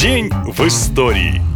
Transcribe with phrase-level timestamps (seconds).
[0.00, 1.47] День в истории.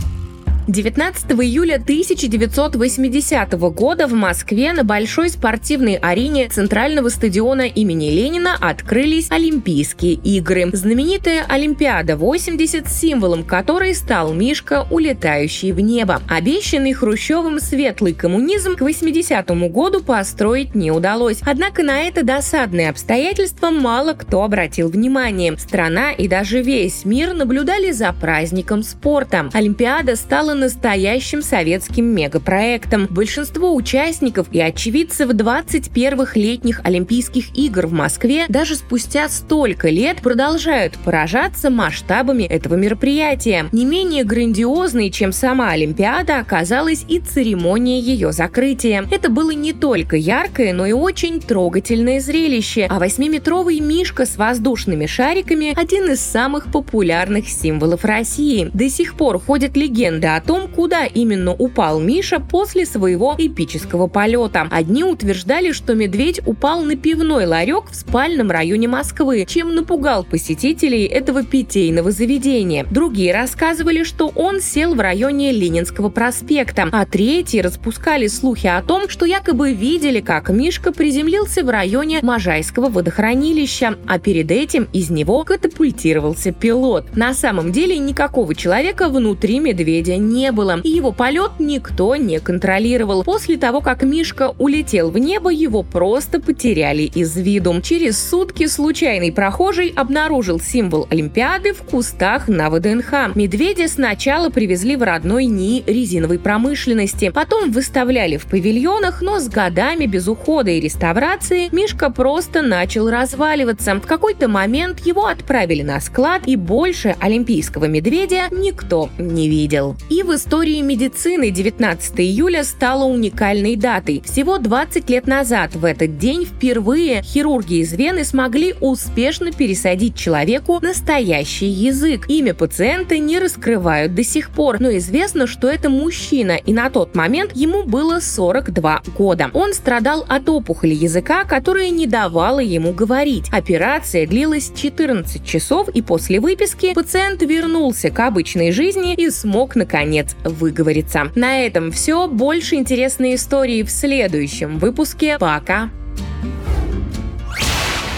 [0.69, 9.29] 19 июля 1980 года в Москве на большой спортивной арене Центрального стадиона имени Ленина открылись
[9.31, 10.71] Олимпийские игры.
[10.73, 16.23] Знаменитая Олимпиада 80, символом которой стал Мишка, улетающий в небо.
[16.29, 21.41] Обещанный Хрущевым светлый коммунизм к 80 году построить не удалось.
[21.45, 25.59] Однако на это досадное обстоятельство мало кто обратил внимание.
[25.59, 29.51] Страна и даже весь мир наблюдали за праздником спорта.
[29.53, 33.07] Олимпиада стала стала настоящим советским мегапроектом.
[33.11, 40.99] Большинство участников и очевидцев 21-х летних Олимпийских игр в Москве даже спустя столько лет продолжают
[40.99, 43.67] поражаться масштабами этого мероприятия.
[43.73, 49.07] Не менее грандиозной, чем сама Олимпиада, оказалась и церемония ее закрытия.
[49.11, 55.07] Это было не только яркое, но и очень трогательное зрелище, а восьмиметровый мишка с воздушными
[55.07, 58.71] шариками– один из самых популярных символов России.
[58.75, 64.69] До сих пор ходят легенды о том, куда именно упал Миша после своего эпического полета.
[64.71, 71.05] Одни утверждали, что медведь упал на пивной ларек в спальном районе Москвы, чем напугал посетителей
[71.05, 72.87] этого питейного заведения.
[72.91, 79.09] Другие рассказывали, что он сел в районе Ленинского проспекта, а третьи распускали слухи о том,
[79.09, 85.45] что якобы видели, как Мишка приземлился в районе Можайского водохранилища, а перед этим из него
[85.45, 87.15] катапультировался пилот.
[87.15, 93.25] На самом деле никакого человека внутри медведя не было, и его полет никто не контролировал.
[93.25, 97.81] После того, как Мишка улетел в небо, его просто потеряли из виду.
[97.83, 103.35] Через сутки случайный прохожий обнаружил символ Олимпиады в кустах на ВДНХ.
[103.35, 110.07] Медведя сначала привезли в родной НИИ резиновой промышленности, потом выставляли в павильонах, но с годами
[110.07, 113.95] без ухода и реставрации Мишка просто начал разваливаться.
[113.95, 119.97] В какой-то момент его отправили на склад, и больше олимпийского медведя никто не видел.
[120.11, 124.23] И в истории медицины 19 июля стало уникальной датой.
[124.25, 130.79] Всего 20 лет назад в этот день впервые хирурги из Вены смогли успешно пересадить человеку
[130.81, 132.27] настоящий язык.
[132.29, 137.17] Имя пациента не раскрывают до сих пор, но известно, что это мужчина, и на тот
[137.17, 139.51] момент ему было 42 года.
[139.55, 143.49] Он страдал от опухоли языка, которая не давала ему говорить.
[143.51, 150.12] Операция длилась 14 часов, и после выписки пациент вернулся к обычной жизни и смог наконец
[150.13, 151.31] наконец выговориться.
[151.35, 152.29] На этом все.
[152.29, 155.39] Больше интересной истории в следующем выпуске.
[155.39, 155.91] Пока!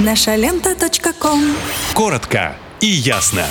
[0.00, 0.75] Наша лента.
[1.94, 3.44] Коротко и ясно.